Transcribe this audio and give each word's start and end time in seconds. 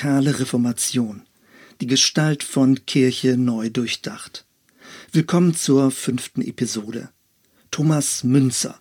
radikale 0.00 0.38
Reformation. 0.38 1.22
Die 1.82 1.86
Gestalt 1.86 2.42
von 2.42 2.86
Kirche 2.86 3.36
neu 3.36 3.68
durchdacht. 3.68 4.46
Willkommen 5.12 5.54
zur 5.54 5.90
fünften 5.90 6.40
Episode. 6.40 7.10
Thomas 7.70 8.24
Münzer. 8.24 8.80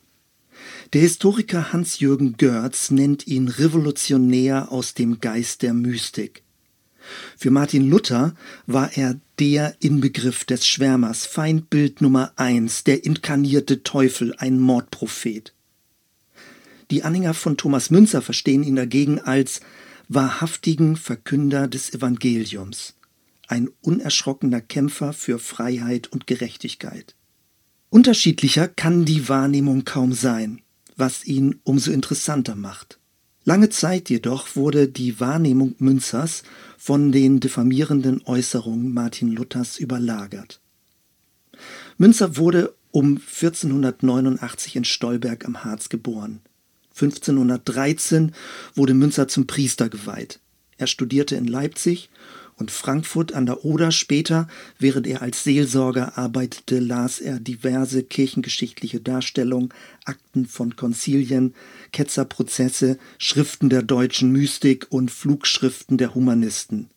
Der 0.93 1.01
Historiker 1.01 1.73
Hans-Jürgen 1.73 2.37
Görz 2.37 2.89
nennt 2.91 3.27
ihn 3.27 3.49
Revolutionär 3.49 4.71
aus 4.71 4.93
dem 4.93 5.19
Geist 5.19 5.61
der 5.61 5.73
Mystik. 5.73 6.43
Für 7.37 7.51
Martin 7.51 7.89
Luther 7.89 8.33
war 8.65 8.95
er 8.95 9.19
der 9.39 9.75
Inbegriff 9.81 10.45
des 10.45 10.65
Schwärmers, 10.65 11.25
Feindbild 11.25 12.01
Nummer 12.01 12.31
eins, 12.37 12.85
der 12.85 13.03
inkarnierte 13.03 13.83
Teufel, 13.83 14.35
ein 14.37 14.57
Mordprophet. 14.57 15.53
Die 16.91 17.03
Anhänger 17.03 17.33
von 17.33 17.57
Thomas 17.57 17.89
Münzer 17.89 18.21
verstehen 18.21 18.63
ihn 18.63 18.77
dagegen 18.77 19.19
als 19.19 19.59
wahrhaftigen 20.09 20.95
Verkünder 20.95 21.67
des 21.67 21.93
Evangeliums, 21.93 22.95
ein 23.47 23.69
unerschrockener 23.81 24.59
Kämpfer 24.59 25.13
für 25.13 25.37
Freiheit 25.37 26.07
und 26.07 26.25
Gerechtigkeit. 26.25 27.15
Unterschiedlicher 27.89 28.67
kann 28.67 29.05
die 29.05 29.29
Wahrnehmung 29.29 29.85
kaum 29.85 30.13
sein, 30.13 30.61
was 30.95 31.25
ihn 31.25 31.59
umso 31.63 31.91
interessanter 31.91 32.55
macht. 32.55 32.99
Lange 33.45 33.69
Zeit 33.69 34.09
jedoch 34.09 34.55
wurde 34.55 34.87
die 34.87 35.19
Wahrnehmung 35.19 35.75
Münzers 35.77 36.43
von 36.77 37.11
den 37.11 37.39
diffamierenden 37.39 38.21
Äußerungen 38.25 38.93
Martin 38.93 39.31
Luthers 39.31 39.77
überlagert. 39.77 40.59
Münzer 41.97 42.35
wurde 42.37 42.75
um 42.91 43.17
1489 43.17 44.75
in 44.75 44.85
Stolberg 44.85 45.45
am 45.45 45.63
Harz 45.63 45.89
geboren. 45.89 46.41
1513 47.01 48.33
wurde 48.75 48.93
Münzer 48.93 49.27
zum 49.27 49.47
Priester 49.47 49.89
geweiht. 49.89 50.39
Er 50.77 50.87
studierte 50.87 51.35
in 51.35 51.47
Leipzig 51.47 52.09
und 52.59 52.71
Frankfurt 52.71 53.33
an 53.33 53.45
der 53.45 53.65
Oder. 53.65 53.91
Später, 53.91 54.47
während 54.77 55.07
er 55.07 55.21
als 55.21 55.43
Seelsorger 55.43 56.17
arbeitete, 56.17 56.79
las 56.79 57.19
er 57.19 57.39
diverse 57.39 58.03
kirchengeschichtliche 58.03 58.99
Darstellungen, 58.99 59.69
Akten 60.05 60.45
von 60.45 60.75
Konzilien, 60.75 61.53
Ketzerprozesse, 61.91 62.97
Schriften 63.17 63.69
der 63.69 63.81
deutschen 63.81 64.31
Mystik 64.31 64.87
und 64.89 65.11
Flugschriften 65.11 65.97
der 65.97 66.15
Humanisten. 66.15 66.89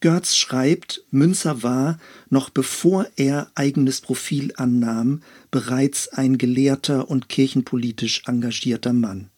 Görz 0.00 0.36
schreibt, 0.36 1.02
Münzer 1.10 1.64
war, 1.64 1.98
noch 2.30 2.50
bevor 2.50 3.08
er 3.16 3.50
eigenes 3.56 4.00
Profil 4.00 4.52
annahm, 4.56 5.22
bereits 5.50 6.08
ein 6.08 6.38
gelehrter 6.38 7.10
und 7.10 7.28
kirchenpolitisch 7.28 8.22
engagierter 8.26 8.92
Mann. 8.92 9.30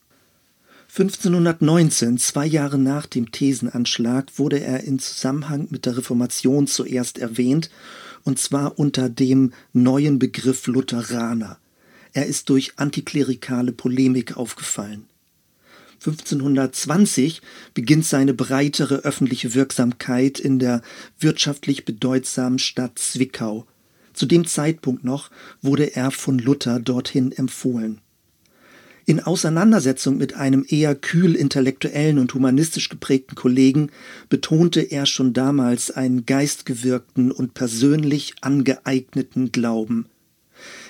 1519, 0.93 2.19
zwei 2.19 2.47
Jahre 2.47 2.77
nach 2.77 3.07
dem 3.07 3.31
Thesenanschlag, 3.31 4.27
wurde 4.41 4.59
er 4.59 4.83
in 4.83 4.99
Zusammenhang 4.99 5.69
mit 5.71 5.87
der 5.87 5.97
Reformation 5.97 6.67
zuerst 6.67 7.19
erwähnt, 7.19 7.71
und 8.25 8.41
zwar 8.41 8.77
unter 8.77 9.09
dem 9.09 9.53
neuen 9.73 10.19
Begriff 10.19 10.67
Lutheraner. 10.67 11.59
Er 12.13 12.27
ist 12.27 12.49
durch 12.49 12.73
antiklerikale 12.75 13.71
Polemik 13.71 14.37
aufgefallen. 14.37 15.07
1520 16.05 17.41
beginnt 17.73 18.05
seine 18.05 18.35
breitere 18.35 18.97
öffentliche 18.97 19.55
Wirksamkeit 19.55 20.41
in 20.41 20.59
der 20.59 20.83
wirtschaftlich 21.21 21.85
bedeutsamen 21.85 22.59
Stadt 22.59 22.99
Zwickau. 22.99 23.65
Zu 24.13 24.27
dem 24.27 24.45
Zeitpunkt 24.45 25.05
noch 25.05 25.31
wurde 25.63 25.95
er 25.95 26.11
von 26.11 26.41
Luther 26.41 26.81
dorthin 26.81 27.31
empfohlen. 27.31 28.01
In 29.11 29.19
Auseinandersetzung 29.19 30.19
mit 30.19 30.35
einem 30.35 30.65
eher 30.69 30.95
kühl 30.95 31.35
intellektuellen 31.35 32.21
und 32.21 32.33
humanistisch 32.33 32.89
geprägten 32.89 33.35
Kollegen 33.35 33.91
betonte 34.29 34.83
er 34.83 35.05
schon 35.05 35.33
damals 35.33 35.91
einen 35.91 36.27
geistgewirkten 36.27 37.33
und 37.33 37.53
persönlich 37.53 38.35
angeeigneten 38.41 39.51
Glauben. 39.51 40.07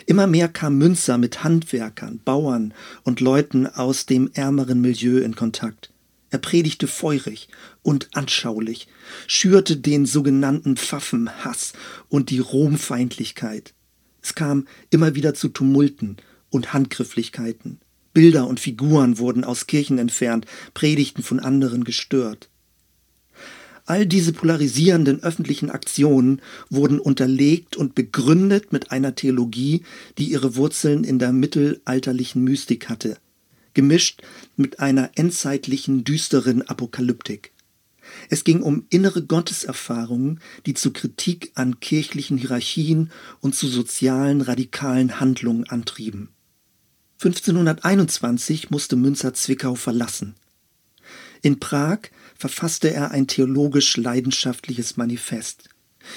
Immer 0.04 0.26
mehr 0.26 0.48
kam 0.48 0.76
Münzer 0.76 1.16
mit 1.16 1.44
Handwerkern, 1.44 2.20
Bauern 2.22 2.74
und 3.04 3.20
Leuten 3.20 3.66
aus 3.66 4.04
dem 4.04 4.28
ärmeren 4.34 4.82
Milieu 4.82 5.20
in 5.20 5.34
Kontakt. 5.34 5.90
Er 6.28 6.40
predigte 6.40 6.88
feurig 6.88 7.48
und 7.80 8.10
anschaulich, 8.12 8.88
schürte 9.28 9.78
den 9.78 10.04
sogenannten 10.04 10.76
Pfaffenhass 10.76 11.72
und 12.10 12.28
die 12.28 12.40
Romfeindlichkeit. 12.40 13.72
Es 14.20 14.34
kam 14.34 14.68
immer 14.90 15.14
wieder 15.14 15.32
zu 15.32 15.48
Tumulten 15.48 16.18
und 16.50 16.74
Handgrifflichkeiten. 16.74 17.80
Bilder 18.12 18.46
und 18.46 18.60
Figuren 18.60 19.18
wurden 19.18 19.44
aus 19.44 19.66
Kirchen 19.66 19.98
entfernt, 19.98 20.46
Predigten 20.74 21.22
von 21.22 21.40
anderen 21.40 21.84
gestört. 21.84 22.48
All 23.86 24.06
diese 24.06 24.32
polarisierenden 24.32 25.22
öffentlichen 25.22 25.70
Aktionen 25.70 26.40
wurden 26.68 27.00
unterlegt 27.00 27.76
und 27.76 27.94
begründet 27.94 28.72
mit 28.72 28.92
einer 28.92 29.16
Theologie, 29.16 29.82
die 30.16 30.26
ihre 30.26 30.54
Wurzeln 30.54 31.02
in 31.02 31.18
der 31.18 31.32
mittelalterlichen 31.32 32.44
Mystik 32.44 32.88
hatte, 32.88 33.16
gemischt 33.74 34.22
mit 34.56 34.78
einer 34.78 35.10
endzeitlichen 35.16 36.04
düsteren 36.04 36.62
Apokalyptik. 36.62 37.52
Es 38.28 38.44
ging 38.44 38.62
um 38.62 38.86
innere 38.90 39.22
Gotteserfahrungen, 39.22 40.40
die 40.66 40.74
zu 40.74 40.92
Kritik 40.92 41.52
an 41.54 41.80
kirchlichen 41.80 42.38
Hierarchien 42.38 43.10
und 43.40 43.54
zu 43.54 43.66
sozialen 43.66 44.40
radikalen 44.40 45.20
Handlungen 45.20 45.64
antrieben. 45.68 46.28
1521 47.22 48.70
musste 48.70 48.96
Münzer 48.96 49.34
Zwickau 49.34 49.74
verlassen. 49.74 50.36
In 51.42 51.60
Prag 51.60 51.98
verfasste 52.34 52.94
er 52.94 53.10
ein 53.10 53.26
theologisch 53.26 53.98
leidenschaftliches 53.98 54.96
Manifest. 54.96 55.68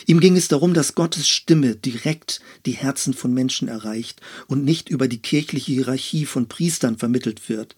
Ihm 0.06 0.22
ging 0.22 0.38
es 0.38 0.48
darum, 0.48 0.74
dass 0.74 0.96
Gottes 0.96 1.28
Stimme 1.28 1.76
direkt 1.76 2.40
die 2.66 2.72
Herzen 2.72 3.14
von 3.14 3.34
Menschen 3.34 3.68
erreicht 3.68 4.22
und 4.48 4.64
nicht 4.64 4.88
über 4.88 5.10
die 5.10 5.18
kirchliche 5.18 5.74
Hierarchie 5.74 6.26
von 6.26 6.48
Priestern 6.48 6.98
vermittelt 6.98 7.50
wird. 7.50 7.76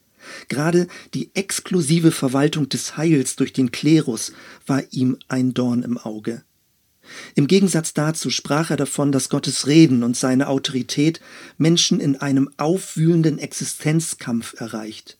Gerade 0.47 0.88
die 1.16 1.31
exklusive 1.34 2.12
Verwaltung 2.12 2.69
des 2.69 2.96
Heils 2.96 3.35
durch 3.38 3.53
den 3.53 3.72
Klerus 3.72 4.34
war 4.68 4.84
ihm 4.91 5.18
ein 5.30 5.56
Dorn 5.56 5.81
im 5.81 5.97
Auge. 5.97 6.44
Im 7.36 7.48
Gegensatz 7.48 7.94
dazu 7.94 8.30
sprach 8.30 8.72
er 8.72 8.78
davon, 8.78 9.12
dass 9.12 9.30
Gottes 9.30 9.68
Reden 9.68 10.04
und 10.04 10.18
seine 10.18 10.48
Autorität 10.48 11.22
Menschen 11.58 12.00
in 12.00 12.16
einem 12.16 12.50
aufwühlenden 12.58 13.40
Existenzkampf 13.40 14.60
erreicht. 14.60 15.18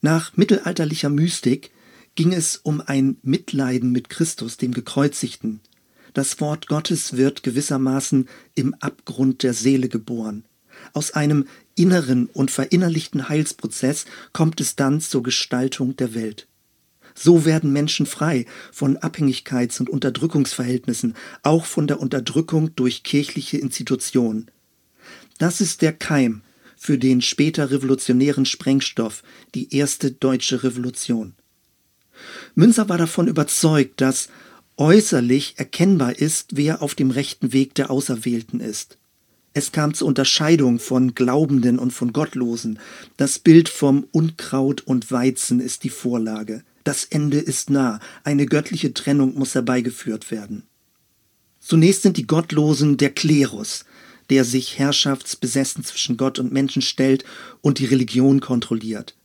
Nach 0.00 0.36
mittelalterlicher 0.36 1.10
Mystik 1.10 1.70
ging 2.14 2.32
es 2.32 2.56
um 2.56 2.80
ein 2.80 3.16
Mitleiden 3.22 3.90
mit 3.90 4.08
Christus, 4.08 4.56
dem 4.56 4.72
Gekreuzigten. 4.72 5.60
Das 6.12 6.40
Wort 6.40 6.68
Gottes 6.68 7.16
wird 7.16 7.42
gewissermaßen 7.42 8.28
im 8.54 8.74
Abgrund 8.74 9.42
der 9.42 9.52
Seele 9.52 9.88
geboren. 9.88 10.44
Aus 10.92 11.12
einem 11.12 11.46
inneren 11.74 12.26
und 12.26 12.50
verinnerlichten 12.50 13.28
Heilsprozess 13.28 14.04
kommt 14.32 14.60
es 14.60 14.76
dann 14.76 15.00
zur 15.00 15.22
Gestaltung 15.22 15.96
der 15.96 16.14
Welt. 16.14 16.46
So 17.14 17.44
werden 17.44 17.72
Menschen 17.72 18.06
frei 18.06 18.46
von 18.72 18.98
Abhängigkeits- 18.98 19.78
und 19.80 19.88
Unterdrückungsverhältnissen, 19.88 21.14
auch 21.42 21.64
von 21.64 21.86
der 21.86 22.00
Unterdrückung 22.00 22.74
durch 22.74 23.04
kirchliche 23.04 23.58
Institutionen. 23.58 24.50
Das 25.38 25.60
ist 25.60 25.82
der 25.82 25.92
Keim 25.92 26.42
für 26.76 26.98
den 26.98 27.22
später 27.22 27.70
revolutionären 27.70 28.44
Sprengstoff, 28.44 29.22
die 29.54 29.74
erste 29.74 30.10
deutsche 30.10 30.64
Revolution. 30.64 31.34
Münzer 32.54 32.88
war 32.88 32.98
davon 32.98 33.26
überzeugt, 33.26 34.00
dass 34.00 34.28
äußerlich 34.76 35.54
erkennbar 35.56 36.18
ist, 36.18 36.56
wer 36.56 36.82
auf 36.82 36.94
dem 36.94 37.10
rechten 37.10 37.52
Weg 37.52 37.74
der 37.74 37.90
Auserwählten 37.90 38.60
ist. 38.60 38.98
Es 39.54 39.70
kam 39.70 39.94
zur 39.94 40.08
Unterscheidung 40.08 40.80
von 40.80 41.14
Glaubenden 41.14 41.78
und 41.78 41.92
von 41.92 42.12
Gottlosen. 42.12 42.80
Das 43.16 43.38
Bild 43.38 43.68
vom 43.68 44.06
Unkraut 44.10 44.80
und 44.82 45.10
Weizen 45.12 45.60
ist 45.60 45.84
die 45.84 45.90
Vorlage. 45.90 46.64
Das 46.84 47.04
Ende 47.04 47.38
ist 47.38 47.70
nah, 47.70 47.98
eine 48.24 48.46
göttliche 48.46 48.92
Trennung 48.92 49.34
muss 49.36 49.54
herbeigeführt 49.54 50.30
werden. 50.30 50.64
Zunächst 51.58 52.02
sind 52.02 52.18
die 52.18 52.26
Gottlosen 52.26 52.98
der 52.98 53.10
Klerus, 53.10 53.86
der 54.28 54.44
sich 54.44 54.78
herrschaftsbesessen 54.78 55.82
zwischen 55.82 56.18
Gott 56.18 56.38
und 56.38 56.52
Menschen 56.52 56.82
stellt 56.82 57.24
und 57.62 57.78
die 57.78 57.86
Religion 57.86 58.40
kontrolliert. 58.40 59.16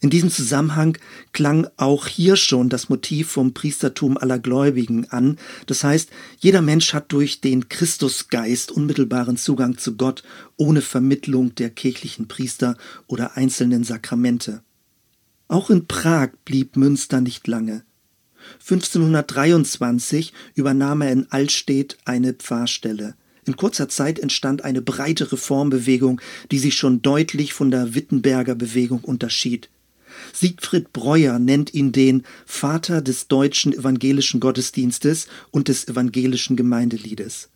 In 0.00 0.10
diesem 0.10 0.30
Zusammenhang 0.30 0.98
klang 1.32 1.66
auch 1.76 2.06
hier 2.06 2.36
schon 2.36 2.68
das 2.68 2.88
Motiv 2.90 3.30
vom 3.30 3.54
Priestertum 3.54 4.18
aller 4.18 4.38
Gläubigen 4.38 5.08
an. 5.10 5.38
Das 5.66 5.82
heißt, 5.82 6.10
jeder 6.38 6.62
Mensch 6.62 6.92
hat 6.92 7.10
durch 7.12 7.40
den 7.40 7.68
Christusgeist 7.68 8.70
unmittelbaren 8.70 9.36
Zugang 9.36 9.78
zu 9.78 9.96
Gott 9.96 10.22
ohne 10.56 10.82
Vermittlung 10.82 11.54
der 11.54 11.70
kirchlichen 11.70 12.28
Priester 12.28 12.76
oder 13.06 13.36
einzelnen 13.36 13.82
Sakramente. 13.84 14.62
Auch 15.50 15.68
in 15.68 15.88
Prag 15.88 16.30
blieb 16.44 16.76
Münster 16.76 17.20
nicht 17.20 17.48
lange. 17.48 17.82
1523 18.60 20.32
übernahm 20.54 21.00
er 21.00 21.10
in 21.10 21.26
Altstedt 21.32 21.98
eine 22.04 22.34
Pfarrstelle. 22.34 23.16
In 23.46 23.56
kurzer 23.56 23.88
Zeit 23.88 24.20
entstand 24.20 24.62
eine 24.62 24.80
breite 24.80 25.32
Reformbewegung, 25.32 26.20
die 26.52 26.60
sich 26.60 26.74
schon 26.74 27.02
deutlich 27.02 27.52
von 27.52 27.72
der 27.72 27.96
Wittenberger 27.96 28.54
Bewegung 28.54 29.00
unterschied. 29.00 29.70
Siegfried 30.32 30.92
Breuer 30.92 31.40
nennt 31.40 31.74
ihn 31.74 31.90
den 31.90 32.22
Vater 32.46 33.02
des 33.02 33.26
deutschen 33.26 33.72
evangelischen 33.72 34.38
Gottesdienstes 34.38 35.26
und 35.50 35.66
des 35.66 35.88
evangelischen 35.88 36.54
Gemeindeliedes. 36.54 37.48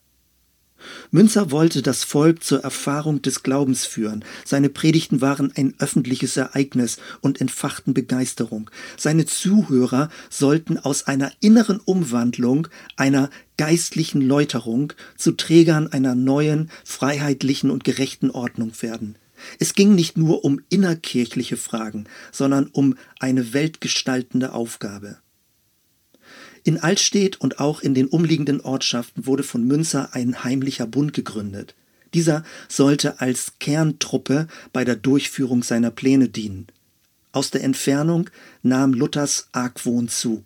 Münzer 1.10 1.50
wollte 1.50 1.82
das 1.82 2.04
Volk 2.04 2.42
zur 2.42 2.60
Erfahrung 2.60 3.22
des 3.22 3.42
Glaubens 3.42 3.84
führen. 3.84 4.24
Seine 4.44 4.68
Predigten 4.68 5.20
waren 5.20 5.52
ein 5.56 5.74
öffentliches 5.78 6.36
Ereignis 6.36 6.98
und 7.20 7.40
entfachten 7.40 7.94
Begeisterung. 7.94 8.70
Seine 8.96 9.26
Zuhörer 9.26 10.08
sollten 10.30 10.78
aus 10.78 11.06
einer 11.06 11.32
inneren 11.40 11.80
Umwandlung, 11.80 12.68
einer 12.96 13.30
geistlichen 13.56 14.20
Läuterung 14.20 14.92
zu 15.16 15.32
Trägern 15.32 15.88
einer 15.88 16.14
neuen, 16.14 16.70
freiheitlichen 16.84 17.70
und 17.70 17.84
gerechten 17.84 18.30
Ordnung 18.30 18.72
werden. 18.80 19.16
Es 19.58 19.74
ging 19.74 19.94
nicht 19.94 20.16
nur 20.16 20.44
um 20.44 20.60
innerkirchliche 20.68 21.56
Fragen, 21.56 22.04
sondern 22.32 22.66
um 22.66 22.96
eine 23.18 23.52
weltgestaltende 23.52 24.52
Aufgabe. 24.52 25.18
In 26.64 26.80
Altstedt 26.80 27.40
und 27.40 27.60
auch 27.60 27.82
in 27.82 27.92
den 27.92 28.06
umliegenden 28.06 28.62
Ortschaften 28.62 29.26
wurde 29.26 29.42
von 29.42 29.66
Münzer 29.66 30.14
ein 30.14 30.44
heimlicher 30.44 30.86
Bund 30.86 31.12
gegründet. 31.12 31.74
Dieser 32.14 32.42
sollte 32.68 33.20
als 33.20 33.52
Kerntruppe 33.60 34.48
bei 34.72 34.84
der 34.84 34.96
Durchführung 34.96 35.62
seiner 35.62 35.90
Pläne 35.90 36.30
dienen. 36.30 36.66
Aus 37.32 37.50
der 37.50 37.64
Entfernung 37.64 38.30
nahm 38.62 38.94
Luthers 38.94 39.48
Argwohn 39.52 40.08
zu. 40.08 40.42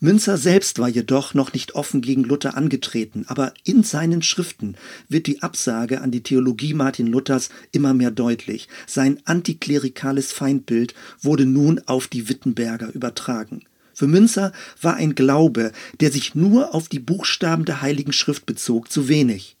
Münzer 0.00 0.36
selbst 0.38 0.78
war 0.78 0.88
jedoch 0.88 1.34
noch 1.34 1.52
nicht 1.52 1.74
offen 1.74 2.00
gegen 2.00 2.24
Luther 2.24 2.56
angetreten, 2.56 3.24
aber 3.28 3.54
in 3.64 3.82
seinen 3.82 4.22
Schriften 4.22 4.76
wird 5.08 5.26
die 5.26 5.40
Absage 5.40 6.00
an 6.00 6.10
die 6.10 6.22
Theologie 6.22 6.74
Martin 6.74 7.06
Luthers 7.06 7.48
immer 7.72 7.94
mehr 7.94 8.10
deutlich. 8.10 8.68
Sein 8.86 9.20
antiklerikales 9.24 10.32
Feindbild 10.32 10.94
wurde 11.22 11.46
nun 11.46 11.80
auf 11.86 12.08
die 12.08 12.28
Wittenberger 12.28 12.92
übertragen. 12.92 13.62
Für 13.96 14.06
Münzer 14.06 14.52
war 14.82 14.96
ein 14.96 15.14
Glaube, 15.14 15.72
der 16.00 16.12
sich 16.12 16.34
nur 16.34 16.74
auf 16.74 16.90
die 16.90 16.98
Buchstaben 16.98 17.64
der 17.64 17.80
Heiligen 17.80 18.12
Schrift 18.12 18.44
bezog, 18.44 18.92
zu 18.92 19.08
wenig. 19.08 19.56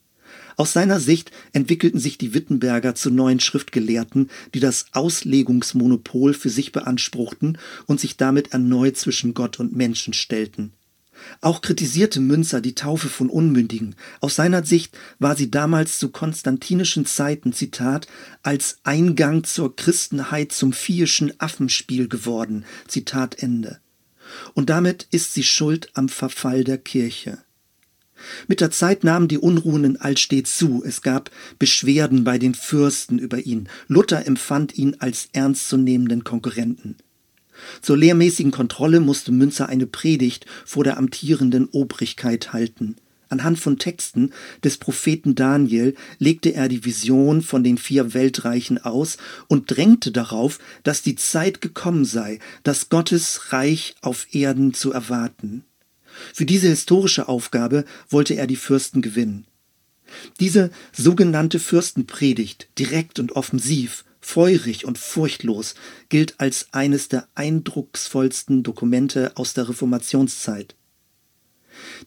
Aus 0.58 0.74
seiner 0.74 1.00
Sicht 1.00 1.30
entwickelten 1.54 1.98
sich 1.98 2.18
die 2.18 2.34
Wittenberger 2.34 2.94
zu 2.94 3.10
neuen 3.10 3.40
Schriftgelehrten, 3.40 4.28
die 4.52 4.60
das 4.60 4.88
Auslegungsmonopol 4.92 6.34
für 6.34 6.50
sich 6.50 6.70
beanspruchten 6.70 7.56
und 7.86 7.98
sich 7.98 8.18
damit 8.18 8.52
erneut 8.52 8.98
zwischen 8.98 9.32
Gott 9.32 9.58
und 9.58 9.74
Menschen 9.74 10.12
stellten. 10.12 10.74
Auch 11.40 11.62
kritisierte 11.62 12.20
Münzer 12.20 12.60
die 12.60 12.74
Taufe 12.74 13.08
von 13.08 13.30
Unmündigen. 13.30 13.94
Aus 14.20 14.36
seiner 14.36 14.66
Sicht 14.66 14.98
war 15.18 15.34
sie 15.34 15.50
damals 15.50 15.98
zu 15.98 16.10
konstantinischen 16.10 17.06
Zeiten, 17.06 17.54
Zitat, 17.54 18.06
als 18.42 18.80
Eingang 18.82 19.44
zur 19.44 19.74
Christenheit 19.76 20.52
zum 20.52 20.74
viehischen 20.74 21.32
Affenspiel 21.40 22.06
geworden, 22.06 22.66
Zitat 22.86 23.42
Ende. 23.42 23.80
Und 24.54 24.70
damit 24.70 25.06
ist 25.10 25.34
sie 25.34 25.42
schuld 25.42 25.90
am 25.94 26.08
Verfall 26.08 26.64
der 26.64 26.78
Kirche. 26.78 27.38
Mit 28.48 28.60
der 28.60 28.70
Zeit 28.70 29.04
nahmen 29.04 29.28
die 29.28 29.38
Unruhen 29.38 29.84
in 29.84 29.96
Altstedt 29.98 30.46
zu. 30.46 30.82
Es 30.84 31.02
gab 31.02 31.30
Beschwerden 31.58 32.24
bei 32.24 32.38
den 32.38 32.54
Fürsten 32.54 33.18
über 33.18 33.38
ihn. 33.38 33.68
Luther 33.88 34.26
empfand 34.26 34.76
ihn 34.76 34.96
als 34.98 35.28
ernstzunehmenden 35.32 36.24
Konkurrenten. 36.24 36.96
Zur 37.80 37.96
lehrmäßigen 37.96 38.52
Kontrolle 38.52 39.00
musste 39.00 39.32
Münzer 39.32 39.68
eine 39.68 39.86
Predigt 39.86 40.46
vor 40.64 40.84
der 40.84 40.98
amtierenden 40.98 41.66
Obrigkeit 41.66 42.52
halten. 42.52 42.96
Anhand 43.28 43.58
von 43.58 43.78
Texten 43.78 44.32
des 44.62 44.76
Propheten 44.76 45.34
Daniel 45.34 45.94
legte 46.18 46.54
er 46.54 46.68
die 46.68 46.84
Vision 46.84 47.42
von 47.42 47.64
den 47.64 47.76
vier 47.76 48.14
Weltreichen 48.14 48.78
aus 48.78 49.16
und 49.48 49.70
drängte 49.70 50.12
darauf, 50.12 50.58
dass 50.84 51.02
die 51.02 51.16
Zeit 51.16 51.60
gekommen 51.60 52.04
sei, 52.04 52.38
das 52.62 52.88
Gottes 52.88 53.52
Reich 53.52 53.96
auf 54.00 54.32
Erden 54.32 54.74
zu 54.74 54.92
erwarten. 54.92 55.64
Für 56.32 56.46
diese 56.46 56.68
historische 56.68 57.28
Aufgabe 57.28 57.84
wollte 58.08 58.34
er 58.34 58.46
die 58.46 58.56
Fürsten 58.56 59.02
gewinnen. 59.02 59.46
Diese 60.38 60.70
sogenannte 60.92 61.58
Fürstenpredigt, 61.58 62.68
direkt 62.78 63.18
und 63.18 63.32
offensiv, 63.32 64.04
feurig 64.20 64.84
und 64.84 64.98
furchtlos, 64.98 65.74
gilt 66.08 66.38
als 66.38 66.68
eines 66.72 67.08
der 67.08 67.28
eindrucksvollsten 67.34 68.62
Dokumente 68.62 69.36
aus 69.36 69.54
der 69.54 69.68
Reformationszeit. 69.68 70.76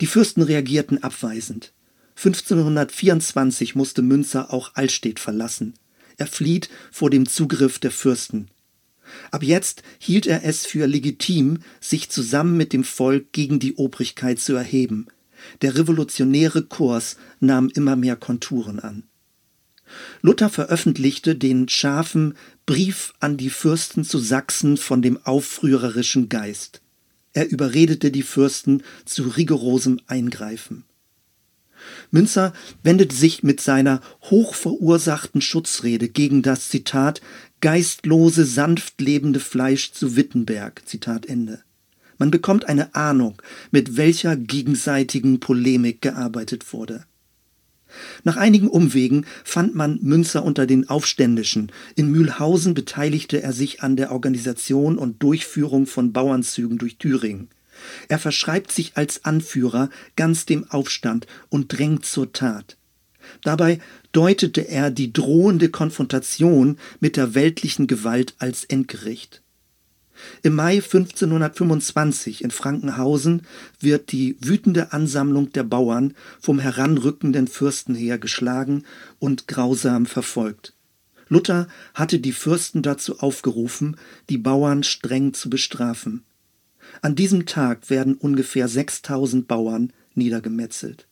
Die 0.02 0.08
Fürsten 0.08 0.42
reagierten 0.42 1.04
abweisend. 1.04 1.74
1524 2.16 3.76
musste 3.76 4.02
Münzer 4.02 4.54
auch 4.54 4.72
Altstedt 4.76 5.20
verlassen. 5.20 5.74
Er 6.18 6.28
flieht 6.28 6.70
vor 6.92 7.10
dem 7.10 7.28
Zugriff 7.28 7.80
der 7.80 7.92
Fürsten. 7.92 8.50
Ab 9.32 9.44
jetzt 9.44 9.84
hielt 10.00 10.28
er 10.28 10.44
es 10.44 10.66
für 10.66 10.86
legitim, 10.86 11.60
sich 11.80 12.10
zusammen 12.10 12.58
mit 12.58 12.74
dem 12.74 12.84
Volk 12.84 13.32
gegen 13.32 13.60
die 13.60 13.76
Obrigkeit 13.76 14.40
zu 14.40 14.54
erheben. 14.54 15.08
Der 15.62 15.76
revolutionäre 15.76 16.64
Kurs 16.64 17.16
nahm 17.40 17.70
immer 17.70 17.96
mehr 17.96 18.16
Konturen 18.16 18.80
an. 18.80 19.04
Luther 20.22 20.50
veröffentlichte 20.50 21.36
den 21.36 21.68
scharfen 21.70 22.36
Brief 22.66 23.14
an 23.20 23.38
die 23.38 23.50
Fürsten 23.50 24.04
zu 24.04 24.20
Sachsen 24.20 24.78
von 24.78 25.02
dem 25.02 25.18
aufrührerischen 25.26 26.30
Geist. 26.30 26.82
Er 27.40 27.50
überredete 27.50 28.12
die 28.12 28.22
Fürsten 28.22 28.84
zu 29.06 29.24
rigorosem 29.24 30.02
Eingreifen. 30.08 30.84
Münzer 32.12 32.52
wendete 32.84 33.16
sich 33.16 33.44
mit 33.44 33.62
seiner 33.62 34.02
hochverursachten 34.24 35.40
Schutzrede 35.40 36.10
gegen 36.10 36.42
das 36.42 36.68
Zitat 36.68 37.22
geistlose, 37.62 38.44
sanft 38.44 39.00
lebende 39.00 39.40
Fleisch 39.40 39.94
zu 39.94 40.18
Wittenberg. 40.18 40.82
Zitat 40.86 41.28
Ende. 41.28 41.64
Man 42.18 42.30
bekommt 42.30 42.68
eine 42.68 42.94
Ahnung, 42.94 43.42
mit 43.72 43.96
welcher 43.96 44.36
gegenseitigen 44.36 45.40
Polemik 45.40 46.02
gearbeitet 46.02 46.74
wurde. 46.74 47.06
Nach 48.24 48.38
einigen 48.38 48.68
Umwegen 48.68 49.26
fand 49.44 49.76
man 49.76 50.00
Münzer 50.02 50.44
unter 50.44 50.66
den 50.66 50.90
Aufständischen. 50.90 51.72
In 51.96 52.12
Mühlhausen 52.12 52.74
beteiligte 52.74 53.42
er 53.42 53.54
sich 53.54 53.82
an 53.82 53.96
der 53.96 54.12
Organisation 54.12 54.98
und 54.98 55.22
Durchführung 55.24 55.86
von 55.86 56.14
Bauernzügen 56.14 56.78
durch 56.78 56.98
Thüringen. 56.98 57.50
Er 58.08 58.20
verschreibt 58.20 58.72
sich 58.72 58.98
als 58.98 59.26
Anführer 59.26 59.90
ganz 60.16 60.46
dem 60.46 60.70
Aufstand 60.70 61.28
und 61.50 61.78
drängt 61.78 62.06
zur 62.06 62.34
Tat. 62.34 62.78
Dabei 63.44 63.80
deutete 64.12 64.68
er 64.68 64.92
die 64.92 65.14
drohende 65.14 65.70
Konfrontation 65.70 66.78
mit 67.00 67.16
der 67.16 67.36
weltlichen 67.36 67.88
Gewalt 67.88 68.36
als 68.40 68.64
Endgericht. 68.64 69.42
Im 70.42 70.56
Mai 70.56 70.76
1525 70.76 72.44
in 72.44 72.52
Frankenhausen 72.52 73.44
wird 73.80 74.12
die 74.12 74.38
wütende 74.42 74.94
Ansammlung 74.94 75.52
der 75.52 75.64
Bauern 75.64 76.14
vom 76.40 76.60
heranrückenden 76.60 77.48
Fürstenheer 77.48 78.18
geschlagen 78.18 78.84
und 79.20 79.48
grausam 79.48 80.06
verfolgt. 80.06 80.74
Luther 81.30 81.68
hatte 81.94 82.20
die 82.20 82.32
Fürsten 82.32 82.82
dazu 82.82 83.20
aufgerufen, 83.20 83.98
die 84.30 84.38
Bauern 84.38 84.84
streng 84.84 85.34
zu 85.34 85.50
bestrafen. 85.50 86.24
An 87.02 87.16
diesem 87.16 87.46
Tag 87.46 87.90
werden 87.90 88.16
ungefähr 88.16 88.68
6000 88.68 89.48
Bauern 89.48 89.94
niedergemetzelt. 90.16 91.08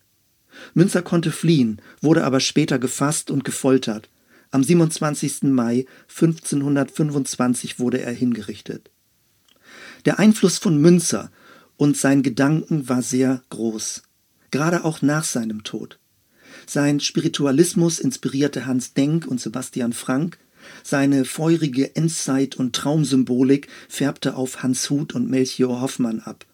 Münzer 0.74 1.04
konnte 1.04 1.32
fliehen, 1.32 1.82
wurde 2.02 2.24
aber 2.24 2.40
später 2.40 2.80
gefasst 2.80 3.30
und 3.30 3.44
gefoltert. 3.44 4.10
Am 4.50 4.64
27. 4.64 5.44
Mai 5.44 5.86
1525 6.10 7.80
wurde 7.80 8.02
er 8.02 8.14
hingerichtet. 8.14 8.90
Der 10.06 10.20
Einfluss 10.20 10.58
von 10.58 10.78
Münzer 10.78 11.32
und 11.78 11.98
sein 11.98 12.24
Gedanken 12.24 12.90
war 12.90 13.02
sehr 13.02 13.44
groß, 13.50 14.04
gerade 14.52 14.84
auch 14.84 15.02
nach 15.02 15.24
seinem 15.24 15.64
Tod. 15.64 16.00
Sein 16.66 17.00
Spiritualismus 17.00 18.00
inspirierte 18.00 18.66
Hans 18.66 18.94
Denk 18.94 19.28
und 19.28 19.40
Sebastian 19.40 19.94
Frank, 19.94 20.38
seine 20.84 21.24
feurige 21.24 21.96
Endzeit- 21.96 22.56
und 22.56 22.76
Traumsymbolik 22.76 23.68
färbte 23.88 24.36
auf 24.36 24.64
Hans 24.64 24.90
Huth 24.90 25.14
und 25.14 25.30
Melchior 25.30 25.82
Hoffmann 25.82 26.20
ab. 26.20 26.46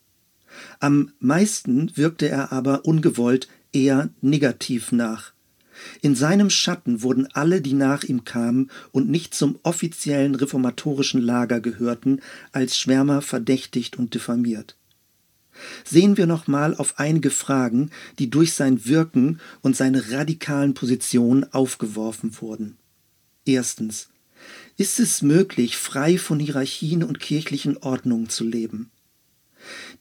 Am 0.80 1.12
meisten 1.20 1.92
wirkte 1.96 2.30
er 2.30 2.52
aber 2.52 2.86
ungewollt 2.86 3.48
eher 3.72 4.10
negativ 4.22 4.92
nach. 4.92 5.33
In 6.02 6.16
seinem 6.16 6.50
Schatten 6.50 7.02
wurden 7.02 7.28
alle, 7.34 7.62
die 7.62 7.74
nach 7.74 8.04
ihm 8.04 8.26
kamen 8.26 8.70
und 8.92 9.10
nicht 9.10 9.34
zum 9.34 9.60
offiziellen 9.64 10.36
reformatorischen 10.36 11.22
Lager 11.22 11.60
gehörten, 11.60 12.22
als 12.52 12.78
Schwärmer 12.78 13.22
verdächtigt 13.22 13.98
und 13.98 14.14
diffamiert. 14.14 14.76
Sehen 15.84 16.18
wir 16.18 16.26
nochmal 16.26 16.76
auf 16.76 17.00
einige 17.00 17.30
Fragen, 17.30 17.92
die 18.20 18.30
durch 18.30 18.54
sein 18.54 18.86
Wirken 18.86 19.40
und 19.62 19.76
seine 19.76 20.12
radikalen 20.12 20.74
Positionen 20.74 21.52
aufgeworfen 21.54 22.42
wurden. 22.42 22.78
Erstens. 23.46 24.10
Ist 24.76 25.00
es 25.00 25.22
möglich, 25.22 25.78
frei 25.78 26.18
von 26.18 26.40
Hierarchien 26.40 27.04
und 27.04 27.20
kirchlichen 27.20 27.78
Ordnungen 27.78 28.30
zu 28.30 28.44
leben? 28.44 28.90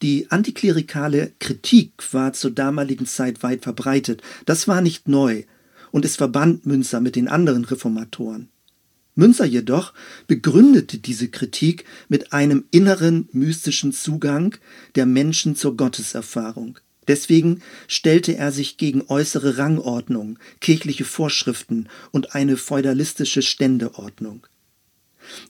Die 0.00 0.31
antiklerikale 0.31 1.33
Kritik 1.38 1.93
war 2.12 2.33
zur 2.33 2.50
damaligen 2.50 3.07
Zeit 3.07 3.43
weit 3.43 3.62
verbreitet. 3.62 4.23
Das 4.47 4.67
war 4.67 4.81
nicht 4.81 5.07
neu 5.07 5.45
und 5.93 6.05
es 6.05 6.17
verband 6.17 6.67
Münzer 6.67 7.01
mit 7.01 7.15
den 7.15 7.29
anderen 7.29 7.65
Reformatoren. 7.65 8.49
Münzer 9.15 9.45
jedoch 9.45 9.93
begründete 10.27 10.99
diese 10.99 11.29
Kritik 11.29 11.85
mit 12.09 12.33
einem 12.33 12.65
inneren 12.71 13.29
mystischen 13.33 13.93
Zugang 13.93 14.57
der 14.95 15.07
Menschen 15.07 15.55
zur 15.55 15.77
Gotteserfahrung. 15.77 16.79
Deswegen 17.09 17.61
stellte 17.89 18.37
er 18.37 18.53
sich 18.53 18.79
gegen 18.79 19.03
äußere 19.09 19.59
Rangordnung, 19.59 20.39
kirchliche 20.61 21.05
Vorschriften 21.05 21.89
und 22.11 22.35
eine 22.35 22.57
feudalistische 22.57 23.43
Ständeordnung. 23.43 24.47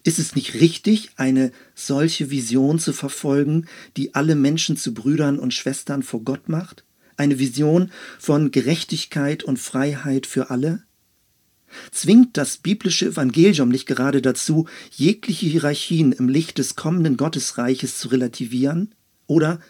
Ist 0.02 0.18
es 0.18 0.34
nicht 0.34 0.54
richtig, 0.54 1.10
eine 1.16 1.52
solche 1.74 2.30
Vision 2.30 2.78
zu 2.78 2.92
verfolgen, 2.92 3.66
die 3.96 4.14
alle 4.14 4.34
Menschen 4.34 4.76
zu 4.76 4.92
Brüdern 4.92 5.38
und 5.38 5.54
Schwestern 5.54 6.02
vor 6.02 6.22
Gott 6.22 6.48
macht? 6.48 6.84
Eine 7.16 7.38
Vision 7.38 7.90
von 8.18 8.50
Gerechtigkeit 8.50 9.44
und 9.44 9.58
Freiheit 9.58 10.26
für 10.26 10.50
alle? 10.50 10.82
Zwingt 11.90 12.36
das 12.36 12.58
biblische 12.58 13.06
Evangelium 13.06 13.68
nicht 13.68 13.86
gerade 13.86 14.22
dazu, 14.22 14.66
jegliche 14.90 15.46
Hierarchien 15.46 16.12
im 16.12 16.28
Licht 16.28 16.58
des 16.58 16.76
kommenden 16.76 17.16
Gottesreiches 17.16 17.98
zu 17.98 18.08
relativieren? 18.08 18.94
Oder, 19.26 19.60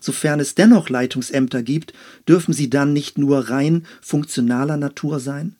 sofern 0.00 0.40
es 0.40 0.54
dennoch 0.54 0.88
Leitungsämter 0.88 1.62
gibt, 1.62 1.92
dürfen 2.28 2.52
sie 2.52 2.70
dann 2.70 2.92
nicht 2.92 3.18
nur 3.18 3.50
rein 3.50 3.86
funktionaler 4.00 4.76
Natur 4.76 5.20
sein? 5.20 5.56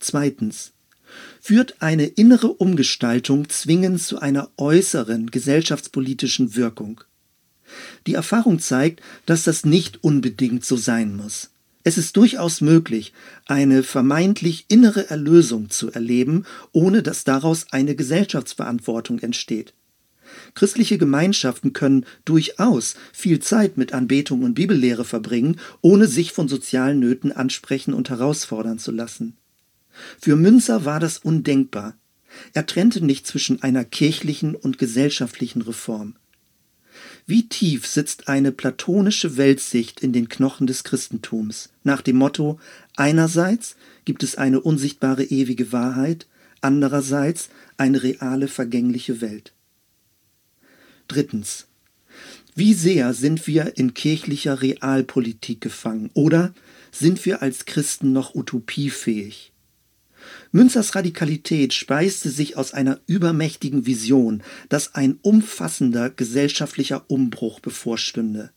Zweitens 0.00 0.72
führt 1.40 1.80
eine 1.80 2.04
innere 2.06 2.48
Umgestaltung 2.48 3.48
zwingend 3.48 4.02
zu 4.02 4.18
einer 4.18 4.50
äußeren 4.56 5.30
gesellschaftspolitischen 5.30 6.54
Wirkung. 6.54 7.02
Die 8.06 8.14
Erfahrung 8.14 8.58
zeigt, 8.58 9.00
dass 9.26 9.44
das 9.44 9.64
nicht 9.64 10.02
unbedingt 10.04 10.64
so 10.64 10.76
sein 10.76 11.16
muss. 11.16 11.50
Es 11.84 11.96
ist 11.96 12.16
durchaus 12.16 12.60
möglich, 12.60 13.12
eine 13.46 13.82
vermeintlich 13.82 14.66
innere 14.68 15.08
Erlösung 15.08 15.70
zu 15.70 15.90
erleben, 15.90 16.44
ohne 16.72 17.02
dass 17.02 17.24
daraus 17.24 17.66
eine 17.70 17.94
Gesellschaftsverantwortung 17.94 19.20
entsteht. 19.20 19.72
Christliche 20.54 20.98
Gemeinschaften 20.98 21.72
können 21.72 22.04
durchaus 22.24 22.96
viel 23.12 23.40
Zeit 23.40 23.78
mit 23.78 23.92
Anbetung 23.92 24.42
und 24.42 24.54
Bibellehre 24.54 25.04
verbringen, 25.04 25.58
ohne 25.80 26.06
sich 26.06 26.32
von 26.32 26.48
sozialen 26.48 26.98
Nöten 26.98 27.32
ansprechen 27.32 27.94
und 27.94 28.10
herausfordern 28.10 28.78
zu 28.78 28.92
lassen. 28.92 29.36
Für 30.20 30.36
Münzer 30.36 30.84
war 30.84 31.00
das 31.00 31.18
undenkbar. 31.18 31.96
Er 32.52 32.66
trennte 32.66 33.04
nicht 33.04 33.26
zwischen 33.26 33.62
einer 33.62 33.84
kirchlichen 33.84 34.54
und 34.54 34.78
gesellschaftlichen 34.78 35.62
Reform. 35.62 36.16
Wie 37.28 37.46
tief 37.46 37.86
sitzt 37.86 38.28
eine 38.28 38.52
platonische 38.52 39.36
Weltsicht 39.36 40.00
in 40.00 40.14
den 40.14 40.30
Knochen 40.30 40.66
des 40.66 40.82
Christentums, 40.82 41.68
nach 41.84 42.00
dem 42.00 42.16
Motto 42.16 42.58
einerseits 42.96 43.76
gibt 44.06 44.22
es 44.22 44.36
eine 44.36 44.62
unsichtbare 44.62 45.24
ewige 45.24 45.70
Wahrheit, 45.70 46.26
andererseits 46.62 47.50
eine 47.76 48.02
reale 48.02 48.48
vergängliche 48.48 49.20
Welt. 49.20 49.52
Drittens. 51.06 51.66
Wie 52.54 52.72
sehr 52.72 53.12
sind 53.12 53.46
wir 53.46 53.76
in 53.76 53.92
kirchlicher 53.92 54.62
Realpolitik 54.62 55.60
gefangen 55.60 56.08
oder 56.14 56.54
sind 56.92 57.26
wir 57.26 57.42
als 57.42 57.66
Christen 57.66 58.14
noch 58.14 58.34
utopiefähig? 58.34 59.52
Münzers 60.52 60.94
Radikalität 60.94 61.74
speiste 61.74 62.30
sich 62.30 62.56
aus 62.56 62.72
einer 62.72 63.00
übermächtigen 63.06 63.86
Vision, 63.86 64.42
dass 64.68 64.94
ein 64.94 65.18
umfassender 65.22 66.10
gesellschaftlicher 66.10 67.04
Umbruch 67.08 67.60
bevorstünde. 67.60 68.50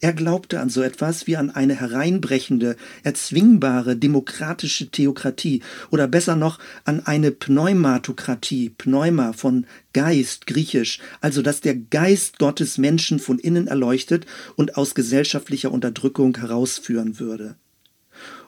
Er 0.00 0.12
glaubte 0.12 0.60
an 0.60 0.70
so 0.70 0.82
etwas 0.82 1.26
wie 1.26 1.36
an 1.36 1.50
eine 1.50 1.74
hereinbrechende, 1.74 2.76
erzwingbare 3.02 3.96
demokratische 3.96 4.90
Theokratie 4.90 5.62
oder 5.90 6.08
besser 6.08 6.36
noch 6.36 6.58
an 6.84 7.04
eine 7.06 7.30
Pneumatokratie, 7.30 8.70
Pneuma 8.70 9.32
von 9.32 9.66
Geist, 9.92 10.46
griechisch, 10.46 11.00
also 11.20 11.42
dass 11.42 11.60
der 11.60 11.76
Geist 11.76 12.38
Gottes 12.38 12.78
Menschen 12.78 13.18
von 13.18 13.38
innen 13.38 13.66
erleuchtet 13.66 14.26
und 14.56 14.76
aus 14.76 14.94
gesellschaftlicher 14.94 15.72
Unterdrückung 15.72 16.36
herausführen 16.36 17.18
würde. 17.18 17.56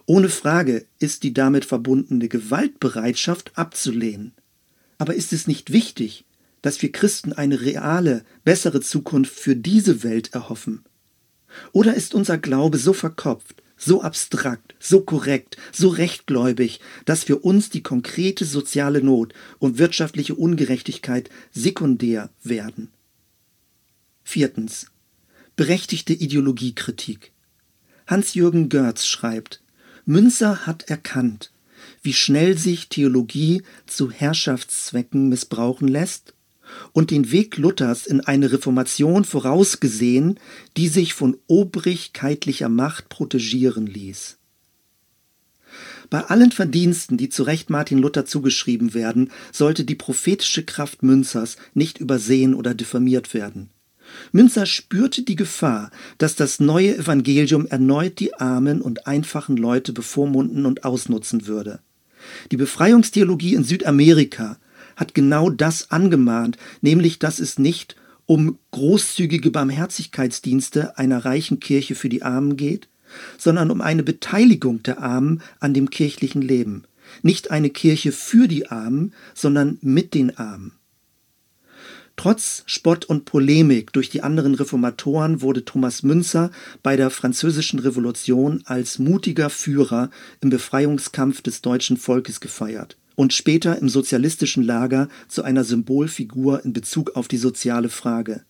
Ohne 0.07 0.28
Frage 0.28 0.87
ist 0.99 1.23
die 1.23 1.33
damit 1.33 1.64
verbundene 1.64 2.28
Gewaltbereitschaft 2.28 3.57
abzulehnen. 3.57 4.33
Aber 4.99 5.14
ist 5.14 5.33
es 5.33 5.47
nicht 5.47 5.73
wichtig, 5.73 6.25
dass 6.62 6.83
wir 6.83 6.92
Christen 6.92 7.33
eine 7.33 7.61
reale, 7.61 8.25
bessere 8.45 8.80
Zukunft 8.80 9.35
für 9.38 9.57
diese 9.57 10.02
Welt 10.02 10.35
erhoffen? 10.35 10.85
Oder 11.73 11.95
ist 11.95 12.14
unser 12.14 12.38
Glaube 12.38 12.78
so 12.78 12.92
verkopft, 12.92 13.62
so 13.76 14.02
abstrakt, 14.02 14.75
so 14.78 15.00
korrekt, 15.00 15.57
so 15.73 15.88
rechtgläubig, 15.88 16.80
dass 17.07 17.25
für 17.25 17.38
uns 17.38 17.71
die 17.71 17.83
konkrete 17.83 18.45
soziale 18.45 19.02
Not 19.02 19.33
und 19.59 19.78
wirtschaftliche 19.78 20.35
Ungerechtigkeit 20.35 21.30
sekundär 21.50 22.30
werden? 22.42 22.88
Viertens. 24.23 24.87
Berechtigte 25.57 26.12
Ideologiekritik. 26.12 27.33
Hans-Jürgen 28.07 28.69
Görz 28.69 29.07
schreibt, 29.07 29.62
Münzer 30.11 30.67
hat 30.67 30.90
erkannt, 30.90 31.52
wie 32.02 32.12
schnell 32.12 32.59
sich 32.59 32.88
Theologie 32.88 33.62
zu 33.87 34.11
Herrschaftszwecken 34.11 35.29
missbrauchen 35.29 35.87
lässt 35.87 36.35
und 36.90 37.12
den 37.12 37.31
Weg 37.31 37.57
Luthers 37.59 38.09
in 38.09 38.21
eine 38.21 38.50
Reformation 38.50 39.25
vorausgesehen, 39.25 40.40
die 40.76 40.88
sich 40.88 41.14
von 41.14 41.37
obrigkeitlicher 41.47 42.69
Macht 42.69 43.09
protegieren 43.09 43.87
ließ. 43.87 44.38
Bei 46.11 46.25
allen 46.25 46.50
Verdiensten, 46.50 47.17
die 47.17 47.29
zu 47.29 47.45
Recht 47.45 47.71
Martin 47.71 47.99
Luther 47.99 48.26
zugeschrieben 48.26 48.95
werden, 48.95 49.31
sollte 49.52 49.85
die 49.85 49.95
prophetische 49.95 50.64
Kraft 50.64 51.05
Münzers 51.05 51.57
nicht 51.73 51.99
übersehen 51.99 52.55
oder 52.55 52.75
diffamiert 52.75 53.33
werden. 53.33 53.71
Münzer 54.33 54.67
spürte 54.67 55.23
die 55.23 55.37
Gefahr, 55.37 55.90
dass 56.19 56.37
das 56.37 56.61
neue 56.61 56.97
Evangelium 56.97 57.67
erneut 57.67 58.21
die 58.21 58.35
armen 58.35 58.81
und 58.81 59.07
einfachen 59.07 59.57
Leute 59.57 59.93
bevormunden 59.93 60.67
und 60.67 60.85
ausnutzen 60.85 61.47
würde. 61.47 61.81
Die 62.50 62.57
Befreiungstheologie 62.57 63.55
in 63.55 63.64
Südamerika 63.64 64.59
hat 64.97 65.14
genau 65.14 65.50
das 65.50 65.90
angemahnt, 65.90 66.59
nämlich 66.81 67.19
dass 67.19 67.38
es 67.38 67.59
nicht 67.59 67.97
um 68.26 68.59
großzügige 68.71 69.50
Barmherzigkeitsdienste 69.50 70.99
einer 70.99 71.25
reichen 71.25 71.59
Kirche 71.59 71.95
für 71.95 72.09
die 72.09 72.23
Armen 72.23 72.57
geht, 72.57 72.88
sondern 73.38 73.71
um 73.71 73.81
eine 73.81 74.02
Beteiligung 74.02 74.83
der 74.83 75.02
Armen 75.02 75.43
an 75.59 75.75
dem 75.75 75.90
kirchlichen 75.90 76.43
Leben. 76.43 76.85
Nicht 77.23 77.50
eine 77.50 77.71
Kirche 77.71 78.12
für 78.12 78.47
die 78.47 78.69
Armen, 78.69 79.14
sondern 79.35 79.79
mit 79.81 80.14
den 80.14 80.37
Armen. 80.37 80.73
Trotz 82.20 82.64
Spott 82.66 83.06
und 83.06 83.24
Polemik 83.24 83.94
durch 83.94 84.10
die 84.10 84.22
anderen 84.22 84.54
Reformatoren 84.54 85.40
wurde 85.40 85.64
Thomas 85.64 86.02
Münzer 86.02 86.50
bei 86.82 86.94
der 86.94 87.08
Französischen 87.08 87.78
Revolution 87.78 88.60
als 88.66 88.98
mutiger 88.98 89.48
Führer 89.48 90.10
im 90.42 90.50
Befreiungskampf 90.50 91.40
des 91.40 91.62
deutschen 91.62 91.96
Volkes 91.96 92.40
gefeiert 92.40 92.98
und 93.16 93.32
später 93.32 93.78
im 93.78 93.88
sozialistischen 93.88 94.62
Lager 94.62 95.08
zu 95.28 95.44
einer 95.44 95.64
Symbolfigur 95.64 96.62
in 96.62 96.74
Bezug 96.74 97.16
auf 97.16 97.26
die 97.26 97.38
soziale 97.38 97.88
Frage. 97.88 98.44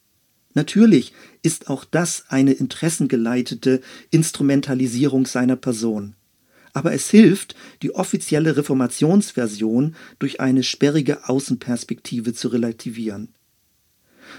Natürlich 0.55 1.13
ist 1.43 1.71
auch 1.71 1.85
das 1.85 2.25
eine 2.29 2.55
interessengeleitete 2.55 3.83
Instrumentalisierung 4.11 5.27
seiner 5.27 5.55
Person. 5.55 6.17
Aber 6.73 6.93
es 6.93 7.09
hilft, 7.09 7.55
die 7.83 7.95
offizielle 7.95 8.57
Reformationsversion 8.57 9.95
durch 10.19 10.41
eine 10.41 10.65
sperrige 10.65 11.29
Außenperspektive 11.29 12.35
zu 12.35 12.49
relativieren. 12.49 13.29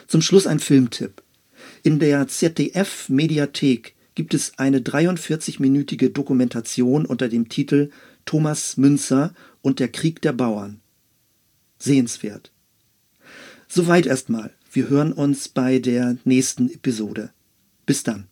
Zum 0.07 0.21
Schluss 0.21 0.47
ein 0.47 0.59
Filmtipp. 0.59 1.21
In 1.83 1.99
der 1.99 2.27
ZDF-Mediathek 2.27 3.95
gibt 4.15 4.33
es 4.33 4.57
eine 4.57 4.79
43-minütige 4.79 6.09
Dokumentation 6.09 7.05
unter 7.05 7.29
dem 7.29 7.49
Titel 7.49 7.89
Thomas 8.25 8.77
Münzer 8.77 9.33
und 9.61 9.79
der 9.79 9.87
Krieg 9.87 10.21
der 10.21 10.33
Bauern. 10.33 10.81
Sehenswert. 11.79 12.51
Soweit 13.67 14.05
erstmal. 14.05 14.53
Wir 14.71 14.89
hören 14.89 15.11
uns 15.13 15.49
bei 15.49 15.79
der 15.79 16.17
nächsten 16.23 16.69
Episode. 16.69 17.31
Bis 17.85 18.03
dann. 18.03 18.27